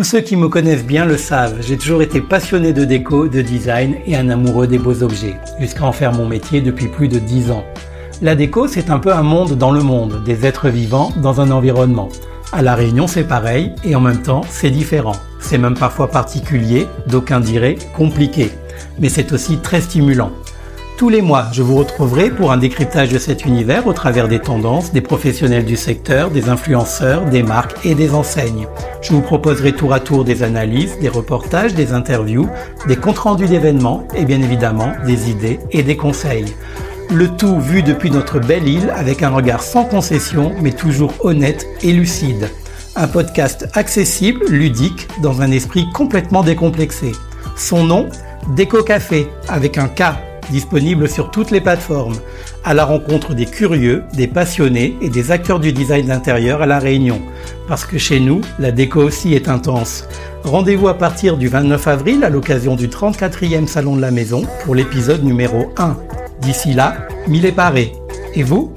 [0.00, 3.42] Tous ceux qui me connaissent bien le savent, j'ai toujours été passionné de déco, de
[3.42, 7.18] design et un amoureux des beaux objets, jusqu'à en faire mon métier depuis plus de
[7.18, 7.64] 10 ans.
[8.22, 11.50] La déco, c'est un peu un monde dans le monde, des êtres vivants dans un
[11.50, 12.08] environnement.
[12.50, 15.16] À La Réunion, c'est pareil, et en même temps, c'est différent.
[15.38, 18.50] C'est même parfois particulier, d'aucuns diraient compliqué.
[19.00, 20.30] Mais c'est aussi très stimulant.
[20.96, 24.38] Tous les mois, je vous retrouverai pour un décryptage de cet univers au travers des
[24.38, 28.66] tendances, des professionnels du secteur, des influenceurs, des marques et des enseignes.
[29.02, 32.48] Je vous proposerai tour à tour des analyses, des reportages, des interviews,
[32.86, 36.54] des comptes rendus d'événements et bien évidemment des idées et des conseils.
[37.10, 41.66] Le tout vu depuis notre belle île avec un regard sans concession mais toujours honnête
[41.82, 42.50] et lucide.
[42.94, 47.12] Un podcast accessible, ludique, dans un esprit complètement décomplexé.
[47.56, 48.08] Son nom
[48.54, 50.02] Déco Café avec un K
[50.50, 52.16] disponible sur toutes les plateformes,
[52.64, 56.78] à la rencontre des curieux, des passionnés et des acteurs du design d'intérieur à La
[56.78, 57.20] Réunion.
[57.70, 60.04] Parce que chez nous, la déco aussi est intense.
[60.42, 64.74] Rendez-vous à partir du 29 avril à l'occasion du 34e Salon de la Maison pour
[64.74, 65.96] l'épisode numéro 1.
[66.40, 67.92] D'ici là, mille est.
[68.34, 68.74] Et vous?